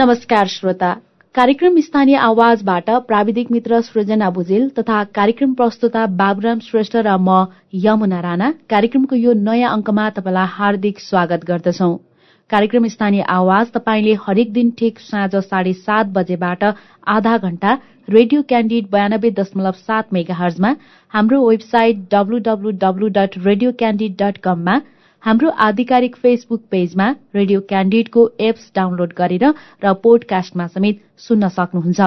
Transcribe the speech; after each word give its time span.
नमस्कार 0.00 0.46
श्रोता। 0.48 0.92
कार्यक्रम 1.34 1.74
स्थानीय 1.80 2.16
आवाजबाट 2.16 2.88
प्राविधिक 3.08 3.50
मित्र 3.52 3.80
सृजना 3.80 4.28
भुजेल 4.30 4.68
तथा 4.78 5.02
कार्यक्रम 5.16 5.52
प्रस्तुता 5.54 6.04
बाबुराम 6.20 6.58
श्रेष्ठ 6.58 6.96
र 6.96 7.16
म 7.20 7.34
यमुना 7.84 8.20
राणा। 8.20 8.50
कार्यक्रमको 8.70 9.16
यो 9.16 9.32
नयाँ 9.38 9.72
अङ्कमा 9.72 10.08
तपाईँलाई 10.16 10.46
हार्दिक 10.52 11.00
स्वागत 11.00 11.44
गर्दछौ। 11.44 11.90
कार्यक्रम 12.50 12.86
स्थानीय 12.88 13.22
आवाज 13.28 13.66
तपाईँले 13.74 14.14
हरेक 14.22 14.52
दिन 14.52 14.70
ठिक 14.78 15.00
साँझ 15.00 15.34
साढे 15.36 15.72
सात 15.84 16.06
बजेबाट 16.16 16.64
आधा 17.16 17.36
घण्टा 17.38 17.74
रेडियो 18.08 18.42
क्याण्डिड 18.48 18.88
बयानब्बे 18.92 19.30
दशमलव 19.40 19.76
सात 19.84 20.12
मेगा 20.12 20.34
हर्जमा 20.34 20.72
हाम्रो 21.14 21.42
website 21.48 22.08
WWW 22.12 23.08
dot 23.18 23.38
radio 23.44 23.72
Candid 23.78 24.16
dot 24.22 24.38
कममा 24.44 24.78
हाम्रो 25.22 25.48
आधिकारिक 25.60 26.14
फेसबुक 26.16 26.60
पेजमा 26.70 27.06
रेडियो 27.34 27.60
क्याण्डिडको 27.60 28.20
एप्स 28.40 28.70
डाउनलोड 28.76 29.12
गरेर 29.16 29.42
र 29.82 29.92
पोडकास्टमा 30.02 30.66
समेत 30.66 31.00
सुन्न 31.20 31.48
सक्नुहुन्छ। 31.48 32.00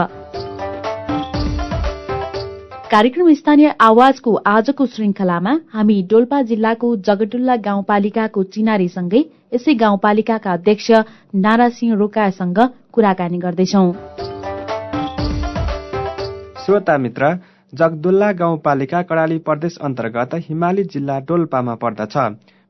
कार्यक्रम 2.92 3.34
स्थानीय 3.34 3.70
आवाजको 3.80 4.34
आजको 4.48 4.86
श्रृंखलामा 4.86 5.54
हामी 5.74 5.98
डोल्पा 6.10 6.42
जिल्लाको 6.50 6.90
जगडुल्ला 7.08 7.56
गाउँपालिकाको 7.68 8.44
चिनारीसँगै 8.56 9.22
यसै 9.54 9.74
गाउँपालिकाका 9.76 10.54
अध्यक्ष 10.54 10.90
नारासिंह 11.38 11.94
रोकासँग 11.96 12.60
कुराकानी 12.94 13.38
गर्दैछौ। 13.38 13.84
श्रोता 16.66 16.98
मित्र 16.98 17.32
जगदुल्ला 17.74 18.32
गाउँपालिका 18.42 19.02
कडाली 19.04 19.38
प्रदेश 19.46 19.78
अन्तर्गत 19.84 20.36
हिमाली 20.50 20.84
जिल्ला 20.90 21.20
डोल्पामा 21.30 21.76
पर्दछ। 21.78 22.18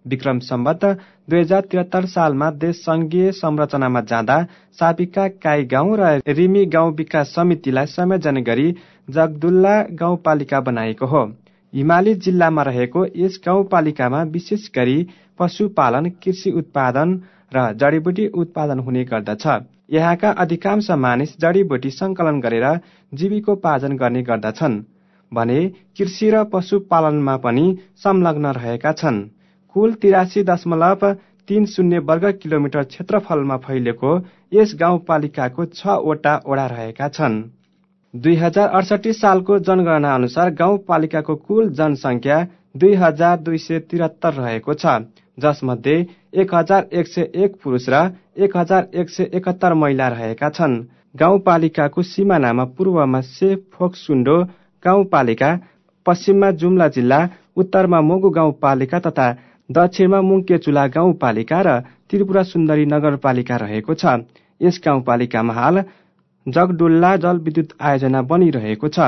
विक्रम 0.05 0.39
सम्बत 0.41 0.85
दुई 1.29 1.39
हजार 1.39 1.61
त्रिहत्तर 1.61 2.05
सालमा 2.05 2.49
देश 2.57 2.75
संघीय 2.77 3.31
संरचनामा 3.33 4.01
जाँदा 4.01 4.41
सापिका 4.79 5.27
काई 5.43 5.63
गाउँ 5.65 5.95
र 5.97 6.09
रिमी 6.29 6.65
गाउँ 6.67 6.93
विकास 6.95 7.33
समितिलाई 7.35 7.85
संयोजन 7.89 8.41
गरी 8.43 8.71
जगदुल्ला 9.09 9.75
गाउँपालिका 9.93 10.59
बनाएको 10.61 11.05
हो। 11.05 11.23
हिमाली 11.73 12.13
जिल्लामा 12.15 12.63
रहेको 12.63 13.05
यस 13.15 13.39
गाउँपालिकामा 13.45 14.23
विशेष 14.31 14.69
गरी 14.75 14.97
पशुपालन 15.39 16.09
कृषि 16.23 16.51
उत्पादन 16.51 17.21
र 17.51 17.71
जडीबुटी 17.73 18.27
उत्पादन 18.35 18.79
हुने 18.79 19.03
गर्दछ। 19.03 19.45
यहाँका 19.91 20.29
अधिकांश 20.43 20.89
मानिस 20.97 21.37
जडीबुटी 21.41 21.89
संकलन 21.91 22.39
गरेर 22.41 22.67
जीविकोपार्जन 23.11 23.95
गर्ने 23.97 24.21
गर्दछन्। 24.23 24.81
भने 25.31 25.59
कृषि 25.97 26.29
र 26.29 26.43
पशुपालनमा 26.43 27.35
पनि 27.37 27.65
संलग्न 27.97 28.53
रहेका 28.53 28.91
छन्। 28.93 29.19
कुल 29.75 29.93
तिरासी 30.01 30.43
दशमलव 30.43 31.11
तीन 31.49 31.65
शून्य 31.65 31.99
वर्ग 32.07 32.25
किलोमिटर 32.41 32.83
क्षेत्रफलमा 32.85 33.57
फैलिएको 33.59 34.11
यस 34.53 34.75
गाउँपालिकाको 34.79 35.65
छवटा 35.73 36.35
ओडा 36.45 36.65
रहेका 36.67 37.07
छन्। 37.09 37.41
दुई 38.13 38.35
हजार 38.35 38.67
अडसठी 38.69 39.13
सालको 39.13 39.57
जनगणना 39.59 40.13
अनुसार 40.15 40.49
गाउँपालिकाको 40.53 41.35
कुल 41.37 41.69
जनसङ्ख्या 41.73 42.37
दुई 42.77 42.93
हजार 42.95 43.37
दुई 43.39 43.57
सय 43.57 43.79
त्रिहत्तर 43.81 44.33
रहेको 44.33 44.73
छ 44.75 44.97
जसमध्ये 45.37 45.95
एक 46.41 46.53
हजार 46.55 46.87
एक 46.93 47.07
सय 47.07 47.29
एक 47.35 47.55
पुरुष 47.63 47.89
र 47.89 48.01
एक 48.37 48.57
हजार 48.57 48.87
एक 48.93 49.09
सय 49.09 49.29
एकहत्तर 49.33 49.73
महिला 49.73 50.07
रहेका 50.09 50.49
छन्। 50.49 50.81
गाउँपालिकाको 51.17 52.01
सिमानामा 52.03 52.63
पूर्वमा 52.77 53.21
से 53.29 53.55
फोक्सुन्डो 53.73 54.37
गाउँपालिका 54.83 55.49
पश्चिममा 56.05 56.51
जुम्ला 56.61 56.87
जिल्ला 56.95 57.19
उत्तरमा 57.57 57.99
मोगु 58.01 58.29
गाउँपालिका 58.29 58.99
तथा 58.99 59.27
दक्षिणमा 59.69 60.19
मुङ्केचुला 60.21 60.85
गाउँपालिका 60.95 61.59
र 61.61 61.79
त्रिपुरा 62.09 62.43
सुन्दरी 62.43 62.85
नगरपालिका 62.85 63.55
रहेको 63.57 63.93
छ। 63.93 64.05
यस 64.61 64.79
गाउँपालिकामा 64.85 65.53
हाल 65.53 65.81
जगडुल्ला 66.47 67.15
जलविद्युत 67.23 67.69
आयोजना 67.81 68.21
बनिरहेको 68.21 68.87
छ। 68.89 68.99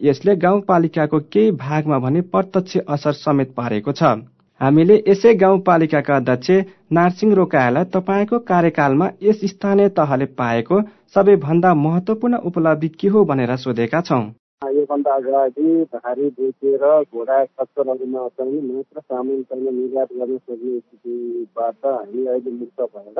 यसले 0.00 0.36
गाउँपालिकाको 0.36 1.18
केही 1.32 1.50
भागमा 1.58 1.98
भने 1.98 2.20
प्रत्यक्ष 2.32 2.76
असर 2.88 3.12
समेत 3.16 3.52
पारेको 3.56 3.92
छ। 3.92 4.14
हामीले 4.60 5.02
यसै 5.08 5.34
गाउँपालिकाका 5.34 6.16
अध्यक्ष 6.16 6.50
नारसिंह 6.92 7.34
रोकायालाई 7.34 7.84
तपाईँको 7.92 8.38
कार्यकालमा 8.46 9.06
यस 9.22 9.40
स्थानीय 9.44 9.88
तहले 9.98 10.26
पाएको 10.38 10.80
सबैभन्दा 11.14 11.74
महत्वपूर्ण 11.76 12.36
उपलब्धि 12.48 12.88
के 12.88 13.08
हो 13.08 13.24
भनेर 13.24 13.56
सोधेका 13.58 14.00
छौँ। 14.00 14.24
योभन्दा 14.62 15.14
अगाडि 15.14 15.62
भारी 15.94 16.28
बोकेर 16.36 16.84
घोडा 17.12 17.44
खच्चरहरूमा 17.44 18.26
चाहिँ 18.28 18.60
मात्र 18.66 19.00
सामान 19.00 19.42
चाहिँ 19.42 19.70
निर्यात 19.70 20.12
गर्न 20.12 20.36
सक्ने 20.36 20.78
स्थितिबाट 20.78 21.86
हामी 21.86 22.26
अहिले 22.26 22.50
मुक्त 22.50 22.80
भएर 22.94 23.18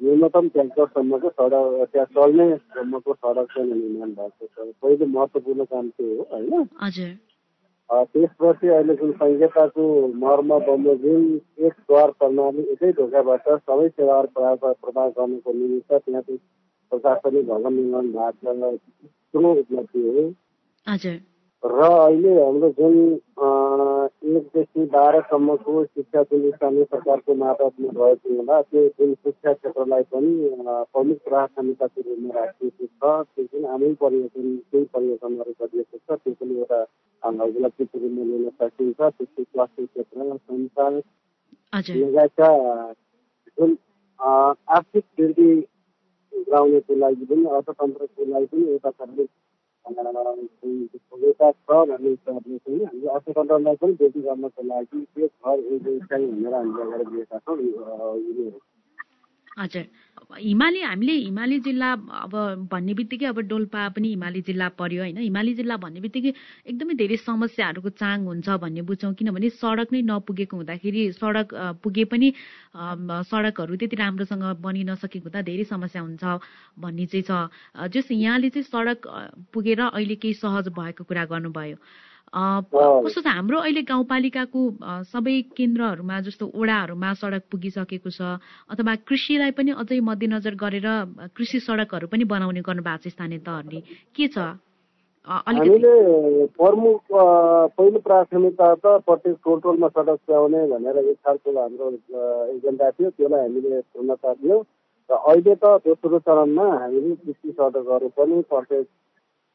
न्यूनतम 0.00 0.48
ट्याङ्करसम्मको 0.54 1.28
सडक 1.30 1.92
त्यहाँ 1.92 2.06
चल्ने 2.16 2.46
सम्मको 2.56 3.14
सडक 3.14 3.46
चाहिँ 3.54 3.68
निर्माण 3.72 4.10
भएको 4.14 4.46
छ। 4.46 4.66
पहिलो 4.82 5.06
महत्त्वपूर्ण 5.06 5.64
काम 5.64 5.88
त्यो 5.88 6.16
हो 6.16 6.26
होइन? 6.32 6.66
त्यसपछि 8.12 8.68
अहिले 8.68 8.94
जुन 8.96 9.12
संहिताको 9.20 9.84
मर्म 10.22 10.50
बमोजिम 10.66 11.22
एक 11.66 11.74
द्वार 11.86 12.10
प्रणाली 12.18 12.62
एकै 12.72 12.90
ढोकाबाट 12.98 13.48
सबै 13.48 13.88
सेवाहरू 13.88 14.72
प्रदान 14.82 15.08
गर्नुको 15.18 15.52
निमित्त 15.52 15.92
त्यहाँ 15.92 16.22
चाहिँ 16.22 16.38
प्रशासनिक 16.92 17.46
भवन 17.46 17.74
निर्माण 17.74 18.10
भएको 18.18 18.76
ठुलो 18.76 19.54
उपलब्धि 19.60 20.02
हो। 20.08 20.26
र 21.62 21.82
अहिले 21.82 22.32
हाम्रो 22.34 22.68
जुन 22.70 22.96
एकदेखि 24.30 24.84
बाह्रसम्मको 24.86 25.84
शिक्षा 25.84 26.22
जुन 26.22 26.50
स्थानीय 26.50 26.84
सरकारको 26.84 27.34
मार्फतमा 27.34 27.88
भएको 27.90 28.34
हुँदा 28.34 28.60
त्यो 28.62 28.82
जुन 28.90 29.14
शिक्षा 29.16 29.52
क्षेत्रलाई 29.52 30.02
पनि 30.12 30.34
प्रमुख 30.92 31.16
प्राथमिकताको 31.24 32.00
रूपमा 32.00 32.34
राखिएको 32.36 32.86
छ 32.86 33.24
त्यो 33.26 33.44
जुन 33.46 33.64
आमै 33.68 33.92
परिवर्तन 33.94 34.56
केही 34.66 34.84
परिवर्तनहरू 34.92 35.54
गरिएको 35.58 35.98
छ 35.98 36.18
त्यो 36.18 36.34
पनि 36.34 36.58
एउटा 36.58 36.80
उपलब्धिको 37.22 37.98
रूपमा 37.98 38.24
लिन 38.26 38.50
सकिन्छ 38.52 39.00
त्यस्तै 39.00 39.44
स्वास्थ्य 39.44 39.86
क्षेत्र 39.86 40.36
सञ्चार 40.36 40.92
लगायतका 41.96 42.50
जुन 43.58 43.76
आर्थिक 44.20 45.04
वृद्धि 45.18 45.50
गराउनको 46.32 46.94
लागि 46.96 47.24
पनि 47.24 47.50
अर्थतन्त्रको 47.50 48.30
लागि 48.30 48.46
पनि 48.46 48.70
एउटा 48.70 48.90
भूमिका 49.86 51.50
छ 51.50 51.76
भन्ने 51.82 52.08
हिसाबले 52.08 52.58
चाहिँ 52.58 52.78
हामीले 52.80 53.08
अर्थतन्त्रलाई 53.08 53.76
पनि 53.76 53.92
वृद्धि 53.92 54.20
गर्नको 54.20 54.62
लागि 54.64 55.00
त्यो 55.06 55.26
घर 55.26 55.58
एक 55.74 55.84
स्थायी 56.02 56.26
भनेर 56.26 56.54
हामीले 56.54 56.82
अगाडि 56.82 57.04
दिएका 57.10 57.38
छौँ 57.40 57.56
हजुर। 59.56 59.84
हिमाली 60.36 60.80
हामीले 60.80 61.12
हिमाली 61.12 61.58
जिल्ला 61.64 61.90
अब 61.92 62.32
भन्ने 62.70 62.94
बित्तिकै 62.94 63.26
अब 63.26 63.38
डोल्पा 63.48 63.88
पनि 63.94 64.08
हिमाली 64.08 64.40
जिल्ला 64.42 64.68
पर्यो 64.74 65.02
होइन। 65.02 65.16
हिमाली 65.18 65.52
जिल्ला 65.54 65.76
भन्ने 65.76 66.00
बित्तिकै 66.00 66.32
एकदमै 66.66 66.94
धेरै 67.00 67.16
समस्याहरूको 67.16 67.90
चाङ 67.94 68.26
हुन्छ 68.26 68.48
भन्ने 68.58 68.82
बुझ्छौँ। 68.88 69.12
किनभने 69.14 69.48
सडक 69.56 69.88
नै 69.94 70.02
नपुगेको 70.02 70.56
हुँदाखेरि 70.56 71.02
सडक 71.20 71.48
पुगे 71.82 72.04
पनि 72.10 72.28
सडकहरू 73.30 73.76
त्यति 73.76 73.96
राम्रोसँग 73.96 74.44
बनि 74.60 74.82
नसकेको 74.90 75.30
हुँदा 75.30 75.40
धेरै 75.46 75.64
समस्या 75.72 76.02
हुन्छ 76.02 76.24
भन्ने 76.74 77.06
चाहिँ 77.06 77.24
छ। 77.24 77.32
जस 77.88 78.10
यहाँले 78.12 78.48
चाहिँ 78.50 78.66
सडक 78.66 79.06
पुगेर 79.54 79.80
अहिले 79.94 80.16
केही 80.20 80.34
सहज 80.34 80.68
भएको 80.74 81.04
कुरा 81.06 81.24
गर्नुभयो। 81.32 81.76
कस्तो 82.34 83.20
छ 83.22 83.26
हाम्रो 83.26 83.58
अहिले 83.58 83.82
गाउँपालिकाको 83.86 84.60
सबै 85.08 85.34
केन्द्रहरूमा 85.56 86.20
जस्तो 86.20 86.44
ओडाहरूमा 86.54 87.12
सडक 87.14 87.42
पुगिसकेको 87.50 88.10
छ 88.10 88.20
अथवा 88.70 88.94
कृषिलाई 89.06 89.50
पनि 89.54 89.70
अझै 89.78 90.00
मध्यनजर 90.02 90.54
गरेर 90.58 90.88
कृषि 91.32 91.60
सडकहरू 91.60 92.06
पनि 92.08 92.24
बनाउने 92.26 92.60
गर्नु 92.60 92.82
भएको 92.82 93.08
छ 93.08 93.12
स्थानीय 93.14 93.38
तहहरूले। 93.46 93.80
के 94.14 94.28
छ? 94.28 94.38
हामीले 95.26 96.46
प्रमुख 96.54 97.00
पहिलो 97.10 97.98
प्राथमिकता 97.98 98.74
त 98.74 98.86
प्रत्येक 99.06 99.36
टोल 99.42 99.76
सडक 99.88 100.18
पुर्याउने 100.26 100.60
भनेर 100.70 100.96
एक 100.98 101.18
खालको 101.24 101.50
हाम्रो 101.58 101.86
एजेन्डा 102.54 102.90
थियो 102.90 103.10
त्यसलाई 103.10 103.40
हामीले 103.40 103.80
पूर्णता 103.94 104.32
दियौँ। 104.34 104.60
र 105.10 105.14
अहिले 105.14 105.54
त 105.54 105.64
दोस्रो 105.86 106.18
चरणमा 106.18 106.66
हामीले 106.82 107.14
कृषि 107.22 107.48
सडकहरू 107.58 108.08
पनि 108.18 108.42
प्रत्येक 108.50 108.86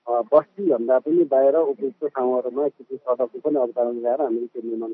बस्तीभन्दा 0.09 0.99
पनि 0.99 1.23
बाहिर 1.23 1.55
उपयुक्त 1.55 2.05
ठाउँहरूमा 2.05 2.67
कृषि 2.67 2.97
सडकको 2.97 3.39
पनि 3.39 4.01
ल्याएर 4.01 4.21
हामीले 4.21 4.47
त्यो 4.47 4.61
निर्माण 4.61 4.91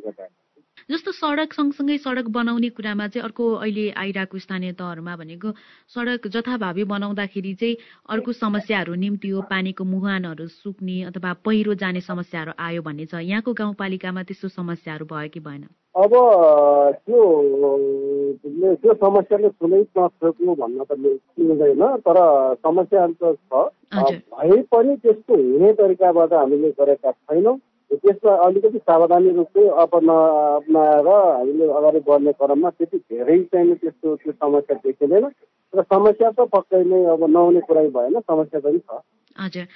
जस्तो 0.89 1.11
सडक 1.11 1.53
सँगसँगै 1.53 1.97
सडक 1.97 2.27
बनाउने 2.27 2.69
कुरामा 2.69 3.07
चाहिँ 3.07 3.23
अर्को 3.23 3.45
अहिले 3.53 3.89
आइरहेको 3.91 4.37
स्थानीय 4.37 4.71
तहहरूमा 4.73 5.15
भनेको 5.15 5.51
सडक 5.95 6.27
जथाभावी 6.27 6.83
बनाउँदाखेरि 6.83 7.53
चाहिँ 7.53 7.75
अर्को 8.09 8.31
समस्याहरू 8.33 8.93
निम्तियो 8.95 9.41
पानीको 9.41 9.83
मुहानहरू 9.83 10.47
सुक्ने 10.47 11.01
अथवा 11.03 11.33
पहिरो 11.33 11.73
जाने 11.73 12.01
समस्याहरू 12.01 12.51
आयो 12.59 12.81
भन्ने 12.81 13.05
छ। 13.05 13.15
यहाँको 13.15 13.53
गाउँपालिकामा 13.53 14.23
त्यस्तो 14.23 14.47
समस्याहरू 14.47 15.05
भयो 15.05 15.29
कि 15.29 15.39
भएन? 15.39 15.67
अब 15.97 16.13
त्यो 17.05 17.21
त्यो 18.81 18.93
समस्याले 18.93 19.49
ठुलै 19.49 19.79
नसक्नु 19.97 20.55
भन्न 20.55 20.83
त 20.89 20.97
मिल्दैन 20.99 21.83
तर 22.05 22.17
समस्याहरू 22.65 23.13
त 23.21 23.33
छ। 23.33 23.63
भए 24.33 24.61
पनि 24.71 24.95
त्यस्तो 25.03 25.33
हुने 25.35 25.71
तरिकाबाट 25.79 26.33
हामीले 26.33 26.69
गरेका 26.79 27.11
छैनौँ। 27.11 27.57
त्यसमा 27.91 28.33
अलिकति 28.45 28.77
सावधानी 28.77 29.29
रूपले 29.31 29.67
अपना 29.83 30.15
अप्नाएर 30.55 31.07
हामीले 31.07 31.65
अगाडि 31.79 31.99
बढ्ने 32.07 32.31
क्रममा 32.39 32.69
त्यति 32.69 32.97
धेरै 32.97 33.39
चाहिँ 33.51 33.75
त्यस्तो 33.81 34.15
त्यो 34.15 34.31
समस्या 34.31 34.75
देखिँदैन। 34.85 35.25
र 35.73 35.81
समस्या 35.81 36.29
त 36.31 36.39
पक्कै 36.53 36.83
नै 36.83 37.03
अब 37.13 37.23
नहुने 37.29 37.61
कुरै 37.67 37.87
भएन 37.95 38.19
समस्या 38.19 38.59
पनि 38.59 38.79
छ। 38.79 39.01
हजुर। 39.39 39.67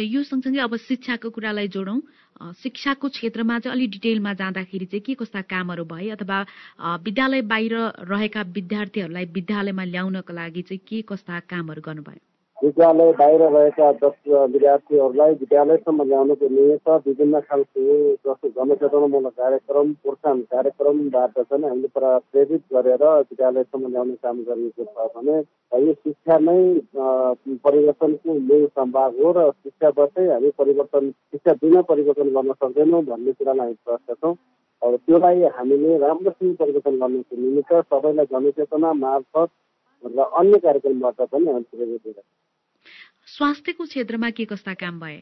यो 0.00 0.22
सँगसँगै 0.22 0.60
अब 0.60 0.76
शिक्षाको 0.78 1.30
कुरालाई 1.30 1.68
जोडौँ। 1.68 2.00
शिक्षाको 2.54 3.08
क्षेत्रमा 3.08 3.58
चाहिँ 3.58 3.74
अलिक 3.74 3.90
डिटेलमा 3.90 4.32
जाँदाखेरि 4.34 4.86
चाहिँ 4.86 5.02
के 5.02 5.14
कस्ता 5.18 5.40
कामहरू 5.42 5.84
भए 5.84 6.08
अथवा 6.14 6.38
विद्यालय 7.02 7.42
बाहिर 7.42 7.74
रहेका 8.06 8.42
विद्यार्थीहरूलाई 8.54 9.24
विद्यालयमा 9.34 9.84
ल्याउनको 9.84 10.32
लागि 10.32 10.62
चाहिँ 10.62 10.80
के 10.86 11.02
कस्ता 11.02 11.40
कामहरू 11.50 11.82
गर्नुभयो? 11.82 12.37
विद्यालय 12.58 13.12
बाहिर 13.18 13.42
रहेका 13.44 13.90
दस 13.98 14.14
विद्यार्थीहरूलाई 14.52 15.32
विद्यालयसम्म 15.32 16.02
ल्याउनुको 16.04 16.46
निमित्त 16.48 16.88
विभिन्न 17.06 17.40
खालको 17.40 17.82
जस्तो 18.26 18.48
जनचेतनामूलक 18.56 19.34
कार्यक्रम 19.38 19.92
प्रोत्साहन 20.02 20.40
कार्यक्रमबाट 20.54 21.38
चाहिँ 21.38 21.64
हामीले 21.64 21.88
प्रेरित 21.94 22.62
गरेर 22.74 23.04
विद्यालयसम्म 23.04 23.90
ल्याउने 23.92 24.14
काम 24.24 24.40
गरिएको 24.48 24.84
छ 24.86 25.06
भने 25.14 25.36
यो 25.84 25.92
शिक्षा 25.94 26.38
नै 26.38 26.58
परिवर्तनको 27.66 28.34
मूल 28.48 28.66
सम्भाग 28.72 29.22
हो 29.22 29.32
र 29.38 29.46
शिक्षाबाटै 29.52 30.26
हामी 30.30 30.50
परिवर्तन 30.58 31.10
शिक्षा 31.10 31.52
बिना 31.62 31.82
परिवर्तन 31.92 32.34
गर्न 32.36 32.52
सक्दैनौँ 32.56 33.02
भन्ने 33.04 33.32
कुरालाई 33.38 33.66
हामी 33.66 33.78
प्रश्न 33.86 34.14
छौँ। 34.14 34.34
अब 34.82 34.96
त्योलाई 35.06 35.54
हामीले 35.60 35.96
राम्रोसँग 35.98 36.56
परिवर्तन 36.56 36.98
गर्नुको 36.98 37.40
निमित्त 37.44 37.72
सबैलाई 37.94 38.32
जनचेतना 38.34 38.92
मार्फत 39.04 39.48
र 40.04 40.28
अन्य 40.40 40.58
कार्यक्रमबाट 40.66 41.22
पनि 41.22 41.50
हामी 41.52 41.64
प्रेरित 41.70 42.20
स्वास्थ्यको 43.38 43.84
क्षेत्रमा 43.84 44.30
के 44.30 44.44
कस्ता 44.44 44.72
काम 44.74 44.98
भए? 45.00 45.18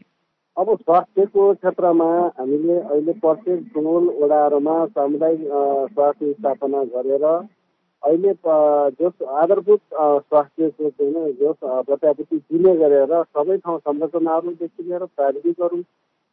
अब 0.57 0.69
स्वास्थ्यको 0.77 1.43
क्षेत्रमा 1.55 2.07
हामीले 2.39 2.79
अहिले 2.79 3.13
प्रत्येक 3.13 3.67
टोल 3.75 4.09
वडाहरूमा 4.21 4.77
सामुदायिक 4.87 5.41
स्वास्थ्य 5.93 6.33
स्थापना 6.33 6.83
गरेर 6.85 7.25
अहिले 7.25 8.33
जस 9.01 9.27
आधारभूत 9.43 9.81
स्वास्थ्यको 9.93 10.91
चाहिँ 10.91 11.33
जस 11.33 11.61
प्रत्याभूति 11.89 12.39
दिने 12.39 12.75
गरेर 12.77 13.13
सबै 13.23 13.57
ठाउँ 13.59 13.79
संरचनाहरूदेखि 13.81 14.83
लिएर 14.83 15.05
प्राविधिकहरू 15.13 15.83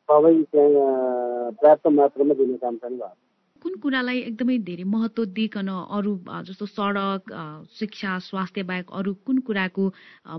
सबै 0.10 0.34
त्यहाँ 0.44 1.52
पर्याप्त 1.52 1.88
मात्रामा 1.88 2.34
दिने 2.34 2.58
काम 2.58 2.76
पनि 2.78 2.96
भएको 2.96 3.33
कुन 3.64 3.76
कुरालाई 3.84 4.20
एकदमै 4.20 4.58
धेरै 4.68 4.84
महत्त्व 4.94 5.26
दिइकन 5.36 5.68
अरू 5.98 6.14
जस्तो 6.48 6.66
सडक 6.68 7.32
शिक्षा 7.80 8.18
स्वास्थ्य 8.26 8.64
बाहेक 8.70 8.92
अरू 9.00 9.14
कुन 9.28 9.38
कुराको 9.48 9.86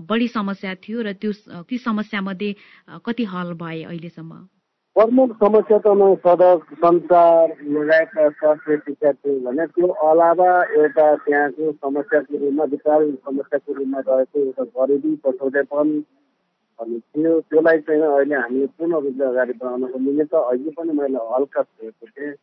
बढी 0.09 0.27
समस्या 0.33 0.73
थियो 0.85 1.01
र 1.07 1.13
त्यो 1.21 1.31
ती 1.69 1.77
समस्यामध्ये 1.85 2.49
कति 3.05 3.23
हल 3.33 3.53
भए 3.61 3.81
अहिलेसम्म? 3.83 4.31
प्रमुख 4.95 5.29
समस्या 5.41 5.77
त 5.85 5.87
म 5.97 6.13
सडक 6.23 6.59
सञ्चार 6.85 7.45
लगायतका 7.75 8.29
स्वास्थ्य 8.29 8.77
शिक्षा 8.85 9.11
थियो 9.11 9.39
भने 9.49 9.65
त्यो 9.73 9.87
अलावा 10.09 10.51
एउटा 10.77 11.07
त्यहाँको 11.25 11.71
समस्याको 11.81 12.37
रूपमा 12.45 12.63
विशाल 12.73 13.11
समस्याको 13.25 13.73
रूपमा 13.73 13.99
रहेको 14.07 14.39
एउटा 14.39 14.63
गरिबी 14.77 15.15
पछौटेपन 15.25 15.99
भन्ने 16.79 16.99
थियो। 16.99 17.39
त्यसलाई 17.49 17.79
चाहिँ 17.89 18.01
अहिले 18.01 18.35
हामीले 18.35 18.67
पूर्ण 18.77 18.93
रूपले 19.05 19.25
अगाडि 19.25 19.53
बढाउनको 19.59 19.97
निमित्त 20.05 20.35
अहिले 20.47 20.71
पनि 20.77 20.91
मैले 21.01 21.19
हल्का 21.33 21.61
छोएको 21.63 22.07
थिएँ। 22.07 22.35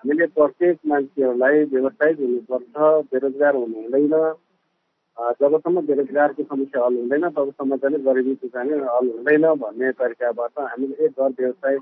हामीले 0.00 0.26
प्रत्येक 0.36 0.76
मान्छेहरूलाई 0.88 1.64
व्यवसायिक 1.72 2.20
हुनुपर्छ 2.20 2.76
बेरोजगार 3.12 3.54
हुनु 3.54 3.76
हुँदैन। 3.80 4.14
जबसम्म 5.40 5.80
बेरोजगारको 5.86 6.42
समस्या 6.42 6.84
हल 6.84 6.94
हुँदैन 6.96 7.28
तबसम्म 7.36 7.76
चाहिँ 7.76 8.00
गरिबीको 8.04 8.48
चाहिँ 8.48 8.80
हल 8.80 9.06
हुँदैन 9.12 9.44
भन्ने 9.60 9.90
तरिकाबाट 10.00 10.58
हामीले 10.58 11.04
एक 11.04 11.20
घर 11.20 11.30
व्यवसाय 11.40 11.76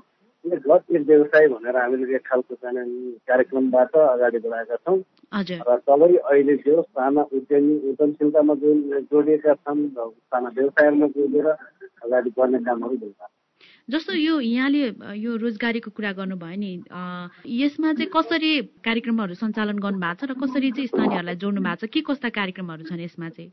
एक 0.45 0.67
घर 0.67 0.95
एक 0.95 1.07
व्यवसाय 1.07 1.47
भनेर 1.47 1.77
हामीले 1.77 2.15
एक 2.15 2.27
खालको 2.27 2.55
चाहिँ 2.55 3.11
कार्यक्रमबाट 3.27 3.95
अगाडि 3.95 4.39
बढाएका 4.43 4.75
छौँ। 4.75 4.99
र 5.31 5.79
सबै 5.87 6.15
अहिले 6.17 6.55
जो 6.67 6.81
साना 6.81 7.21
उद्यमी 7.31 7.75
उद्यमशीलतामा 7.89 8.53
जोडिएका 8.59 9.53
छन् 9.53 9.87
साना 9.95 10.49
व्यवसायमा 10.59 11.07
जोडेर 11.15 11.47
अगाडि 11.47 12.29
बढ्ने 12.37 12.59
कामहरू 12.67 12.95
भइरहेको 12.97 13.38
जस्तो 13.89 14.13
यो 14.13 14.39
यहाँले 14.39 14.81
यो 15.17 15.35
रोजगारीको 15.35 15.91
कुरा 15.91 16.11
गर्नुभयो 16.13 16.57
नि 16.59 16.71
यसमा 17.57 17.93
चाहिँ 17.93 18.09
कसरी 18.13 18.51
कार्यक्रमहरू 18.85 19.33
सञ्चालन 19.33 19.77
गर्नु 19.79 19.99
भएको 19.99 20.25
छ 20.25 20.29
र 20.29 20.33
कसरी 20.37 20.71
चाहिँ 20.71 20.87
स्थानीयहरूलाई 20.87 21.35
जोड्नु 21.35 21.61
भएको 21.61 21.85
छ? 21.85 21.89
के 21.89 22.01
कस्ता 22.01 22.29
कार्यक्रमहरू 22.29 22.83
छन् 22.85 23.01
यसमा 23.01 23.29
चाहिँ? 23.29 23.49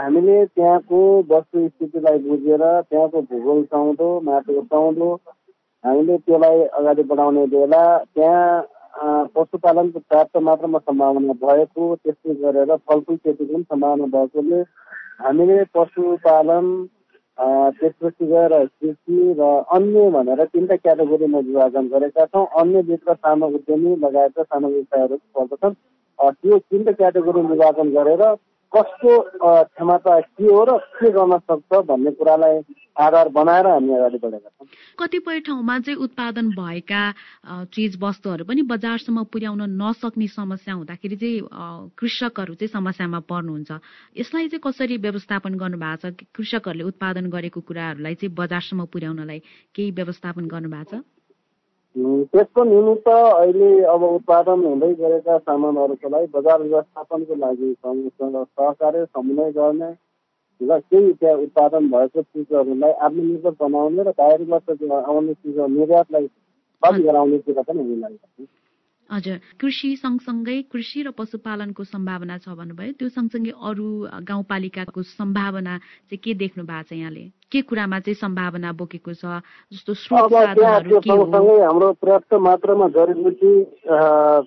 हामीले 0.00 0.38
त्यहाँको 0.46 1.00
वस्तु 1.28 1.68
स्थितिलाई 1.68 2.18
बुझेर 2.18 2.64
त्यहाँको 2.90 3.22
भूगोल 3.22 3.62
चाउँदो 3.64 4.08
माटो 4.24 4.60
चाउँदो 4.64 5.08
हामीले 5.84 6.16
त्यसलाई 6.18 6.62
अगाडि 6.74 7.02
बढाउने 7.02 7.46
बेला 7.46 7.84
त्यहाँ 8.14 9.28
पशुपालनको 9.36 9.98
पर्याप्त 10.00 10.36
मात्रामा 10.38 10.78
सम्भावना 10.78 11.32
भएको 11.42 11.94
त्यस्तै 11.96 12.34
गरेर 12.42 12.76
फलफुल 12.88 13.16
खेतीको 13.16 13.52
पनि 13.52 13.62
सम्भावना 13.62 14.06
भएकोले 14.14 14.60
हामीले 15.20 15.64
पशुपालन 15.74 16.66
त्यसपछि 17.38 18.26
गएर 18.26 18.52
कृषि 18.64 19.34
र 19.38 19.42
अन्य 19.74 20.10
भनेर 20.10 20.44
तिनवटा 20.44 20.76
क्याटेगोरीमा 20.76 21.38
विभाजन 21.38 21.88
गरेका 21.88 22.24
छौँ। 22.26 22.46
अन्यभित्र 22.60 23.14
सानो 23.14 23.46
उद्यमी 23.56 23.96
लगायतका 23.96 24.42
सानो 24.42 24.68
व्यवसायहरू 24.68 25.16
पर्दछन्। 25.34 25.74
त्यो 26.18 26.58
तिनवटा 26.58 26.92
क्याटेगोरी 26.92 27.40
विभाजन 27.48 27.90
गरेर 27.90 28.22
कसको 28.72 29.12
क्षमता 29.70 30.20
के 30.20 30.44
हो 30.44 30.64
र 30.64 30.78
के 30.98 31.10
गर्न 31.10 31.38
सक्छ 31.38 31.84
भन्ने 31.86 32.10
कुरालाई 32.18 32.56
आधार 32.94 33.28
बनाएर 33.34 33.66
हामी 33.66 33.94
अगाडि 33.94 34.18
बढेका 34.22 34.48
छौँ। 34.48 34.66
कतिपय 34.98 35.40
ठाउँमा 35.46 35.78
चाहिँ 35.78 35.98
उत्पादन 35.98 36.50
भएका 36.54 37.02
चिज 37.74 37.98
वस्तुहरू 38.02 38.44
पनि 38.46 38.62
बजारसम्म 38.62 39.24
पुर्याउन 39.34 39.62
नसक्ने 39.82 40.26
समस्या 40.30 40.74
हुँदाखेरि 40.74 41.16
चाहिँ 41.16 41.40
कृषकहरू 41.98 42.54
चाहिँ 42.54 42.70
समस्यामा 42.70 43.20
पर्नुहुन्छ। 43.30 43.70
यसलाई 44.18 44.48
चाहिँ 44.48 44.62
कसरी 44.62 44.96
व्यवस्थापन 44.96 45.54
गर्नुभएको 45.58 46.10
छ? 46.10 46.26
कृषकहरूले 46.34 46.84
उत्पादन 46.84 47.30
गरेको 47.30 47.60
कुराहरूलाई 47.60 48.14
चाहिँ 48.14 48.34
बजारसम्म 48.34 48.86
पुर्याउनलाई 48.86 49.38
केही 49.74 49.90
व्यवस्थापन 49.90 50.46
गर्नुभएको 50.46 50.98
छ? 50.98 51.02
त्यसको 51.96 52.62
निमित्त 52.64 53.08
अहिले 53.08 53.68
अब 53.84 54.02
उत्पादन 54.04 54.64
हुँदै 54.64 54.92
गरेका 54.94 55.36
सामानहरूको 55.40 56.08
लागि 56.08 56.26
बजार 56.34 56.62
व्यवस्थापनको 56.62 57.34
लागि 57.34 57.74
सहकार्य 57.82 59.04
समन्वय 59.04 59.52
गर्ने 59.52 59.90
र 60.60 60.78
केही 60.80 61.12
त्यहाँ 61.12 61.36
उत्पादन 61.36 61.86
भएको 61.88 62.22
चिजहरूलाई 62.22 62.92
आत्मनिर्भर 63.00 63.54
बनाउने 63.60 64.02
र 64.02 64.10
बाहिरबाट 64.18 64.82
आउने 65.04 65.34
चिज 65.34 65.58
निर्यातलाई 65.70 66.26
बन्द 66.82 67.04
गराउने 67.06 67.38
कुरा 67.38 67.62
पनि 67.62 67.78
हामीलाई 67.80 68.46
हजुर। 69.10 69.36
कृषि 69.60 69.96
सँगसँगै 69.96 70.56
कृषि 70.72 71.02
र 71.02 71.10
पशुपालनको 71.12 71.84
सम्भावना 71.84 72.38
छ 72.38 72.48
भन्नुभयो। 72.56 72.92
त्यो 72.98 73.08
सँगसँगै 73.08 73.52
अरू 73.52 73.86
गाउँपालिकाको 74.24 75.02
सम्भावना 75.02 75.74
चाहिँ 76.08 76.18
के 76.24 76.34
देख्नु 76.34 76.64
भएको 76.64 76.88
छ 76.88 76.92
यहाँले? 76.92 77.24
के 77.52 77.60
कुरामा 77.68 77.98
चाहिँ 78.00 78.16
सम्भावना 78.16 78.72
बोकेको 78.72 79.12
छ? 79.14 79.24
जस्तो 79.72 79.94
सँगसँगै 79.94 81.56
हाम्रो 81.64 81.92
पर्याप्त 82.00 82.34
मात्रामा 82.34 82.88
जडीबुटी 82.96 83.52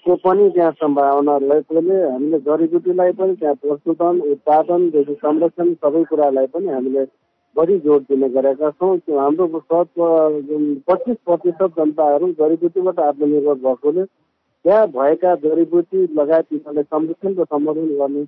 को 0.04 0.16
पनि 0.26 0.50
त्यहाँ 0.56 0.72
सम्भावना 0.82 1.38
रहेकोले 1.38 1.98
हामीले 2.12 2.40
जडीबुटीलाई 2.42 3.12
पनि 3.14 3.34
त्यहाँ 3.38 3.56
प्रस्तुतन 3.62 4.16
उत्पादनदेखि 4.34 5.14
संरक्षण 5.22 5.74
सबै 5.86 6.04
कुरालाई 6.10 6.48
पनि 6.50 6.68
हामीले 6.74 7.06
बढी 7.56 7.78
जोड 7.86 8.02
दिने 8.10 8.28
गरेका 8.30 8.70
छौँ। 8.70 8.98
हाम्रो 9.08 9.46
पच्चिस 10.90 11.18
प्रतिशत 11.26 11.70
जनताहरू 11.78 12.26
जडीबुटीबाट 12.38 13.00
आत्मनिर्भर 13.00 13.58
भएकोले 13.66 14.04
त्यहाँ 14.66 14.88
भएका 14.98 15.36
जडीबुटी 15.44 16.00
लगायत 16.18 16.48
यिनीहरूलाई 16.54 16.84
संरक्षण 16.84 17.32
र 17.40 17.44
सम्वर्धन 17.46 17.96
गर्ने 18.00 18.26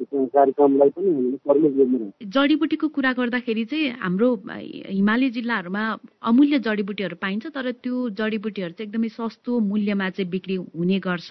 कार्यक्रमलाई 0.00 0.90
पनि 0.96 2.26
जडीबुटीको 2.34 2.88
कुरा 2.96 3.12
गर्दाखेरि 3.12 3.64
चाहिँ 3.70 3.94
हाम्रो 4.00 4.28
हिमाली 4.46 5.30
जिल्लाहरूमा 5.36 5.84
अमूल्य 6.30 6.58
जडीबुटीहरू 6.66 7.16
पाइन्छ 7.22 7.46
तर 7.54 7.70
त्यो 7.82 8.08
जडीबुटीहरू 8.20 8.72
चाहिँ 8.72 8.88
एकदमै 8.88 9.08
सस्तो 9.16 9.58
मूल्यमा 9.70 10.10
चाहिँ 10.10 10.30
बिक्री 10.30 10.56
हुने 10.76 10.98
गर्छ। 11.08 11.30